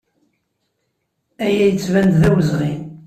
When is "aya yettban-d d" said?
1.45-2.23